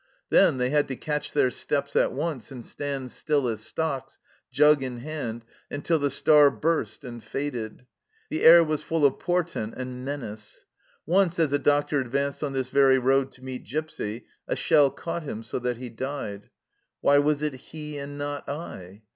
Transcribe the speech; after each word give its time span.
Then 0.31 0.57
they 0.57 0.71
had 0.71 0.87
to 0.87 0.95
catch 0.95 1.31
their 1.31 1.51
steps 1.51 1.95
at 1.95 2.11
once 2.11 2.49
and 2.51 2.65
stand 2.65 3.11
still 3.11 3.47
as 3.47 3.61
stocks, 3.61 4.17
jug 4.51 4.81
in 4.81 5.01
hand, 5.01 5.45
until 5.69 5.99
the 5.99 6.09
star 6.09 6.49
burst 6.49 7.03
and 7.03 7.23
faded. 7.23 7.85
The 8.31 8.41
air 8.43 8.63
was 8.63 8.81
full 8.81 9.05
of 9.05 9.19
portent 9.19 9.75
and 9.77 10.03
menace. 10.03 10.65
Once 11.05 11.37
as 11.37 11.53
a 11.53 11.59
doctor 11.59 11.99
advanced 11.99 12.41
on 12.43 12.53
this 12.53 12.69
very 12.69 12.97
road 12.97 13.31
to 13.33 13.43
meet 13.43 13.63
Gipsy 13.63 14.25
a 14.47 14.55
shell 14.55 14.89
caught 14.89 15.21
him, 15.21 15.43
so 15.43 15.59
that 15.59 15.77
he 15.77 15.89
died." 15.91 16.49
Why 17.01 17.19
was 17.19 17.43
it 17.43 17.53
he, 17.63 17.99
and 17.99 18.17
not 18.17 18.49
I 18.49 19.03